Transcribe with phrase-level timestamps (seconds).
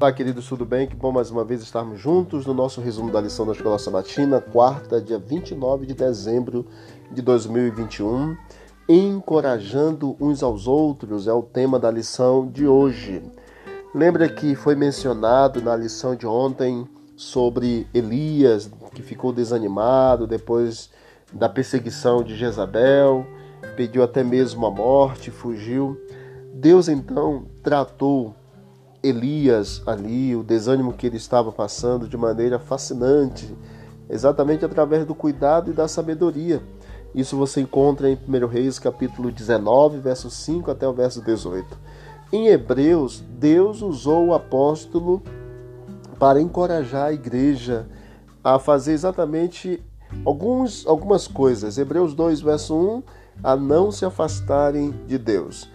[0.00, 0.86] Olá, queridos, tudo bem?
[0.86, 4.40] Que bom mais uma vez estarmos juntos no nosso resumo da lição da Escola Sabatina,
[4.40, 6.64] quarta, dia 29 de dezembro
[7.10, 8.36] de 2021.
[8.88, 13.20] Encorajando uns aos outros é o tema da lição de hoje.
[13.92, 16.86] Lembra que foi mencionado na lição de ontem
[17.16, 20.90] sobre Elias, que ficou desanimado depois
[21.32, 23.26] da perseguição de Jezabel,
[23.74, 26.00] pediu até mesmo a morte, fugiu.
[26.54, 28.32] Deus então tratou
[29.02, 33.56] Elias ali, o desânimo que ele estava passando de maneira fascinante,
[34.08, 36.62] exatamente através do cuidado e da sabedoria.
[37.14, 41.78] Isso você encontra em 1 Reis capítulo 19, verso 5 até o verso 18.
[42.32, 45.22] Em Hebreus, Deus usou o apóstolo
[46.18, 47.88] para encorajar a igreja
[48.42, 49.82] a fazer exatamente
[50.24, 51.78] alguns, algumas coisas.
[51.78, 53.02] Hebreus 2, verso 1,
[53.42, 55.70] a não se afastarem de Deus.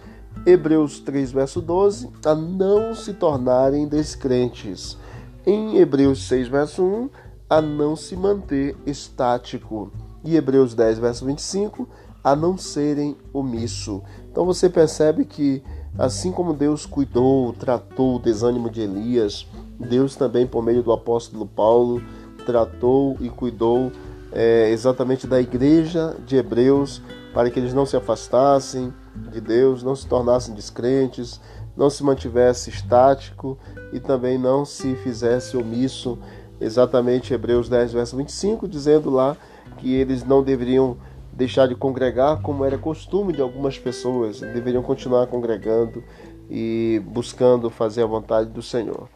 [0.46, 4.98] Hebreus 3, verso 12, a não se tornarem descrentes.
[5.46, 7.10] Em Hebreus 6, verso 1,
[7.48, 9.90] a não se manter estático.
[10.24, 11.88] E Hebreus 10, verso 25,
[12.22, 14.02] a não serem omisso.
[14.30, 15.62] Então você percebe que,
[15.98, 19.46] assim como Deus cuidou, tratou o desânimo de Elias,
[19.78, 22.02] Deus também, por meio do apóstolo Paulo,
[22.44, 23.90] tratou e cuidou
[24.32, 27.02] é, exatamente da igreja de Hebreus
[27.34, 28.94] para que eles não se afastassem
[29.32, 31.40] de Deus, não se tornassem descrentes,
[31.76, 33.58] não se mantivesse estático
[33.92, 36.16] e também não se fizesse omisso.
[36.60, 39.36] Exatamente Hebreus 10, verso 25, dizendo lá
[39.78, 40.96] que eles não deveriam
[41.32, 46.04] deixar de congregar como era costume de algumas pessoas, deveriam continuar congregando
[46.48, 49.08] e buscando fazer a vontade do Senhor.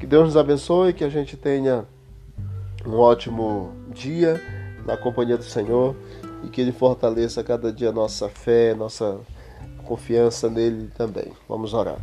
[0.00, 1.84] Que Deus nos abençoe, que a gente tenha
[2.86, 4.40] um ótimo dia
[4.86, 5.94] na companhia do Senhor
[6.44, 9.18] e que Ele fortaleça cada dia nossa fé, nossa
[9.84, 11.32] confiança nele também.
[11.48, 11.98] Vamos orar.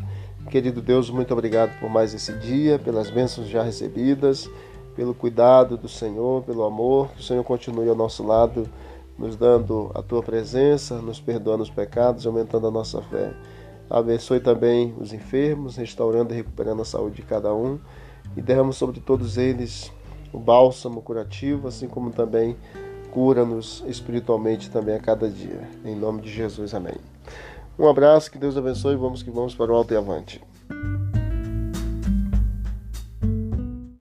[0.50, 4.50] Querido Deus, muito obrigado por mais esse dia, pelas bênçãos já recebidas,
[4.96, 7.09] pelo cuidado do Senhor, pelo amor.
[7.09, 8.69] Que o Senhor continue ao nosso lado,
[9.18, 13.34] nos dando a tua presença, nos perdoando os pecados, aumentando a nossa fé.
[13.90, 17.80] Abençoe também os enfermos, restaurando e recuperando a saúde de cada um.
[18.36, 19.91] E derrama sobre todos eles
[20.31, 22.57] o bálsamo curativo, assim como também
[23.13, 25.69] cura-nos espiritualmente também a cada dia.
[25.85, 26.96] Em nome de Jesus, amém.
[27.78, 28.96] Um abraço, que Deus abençoe.
[28.96, 30.41] Vamos que vamos para o alto e avante.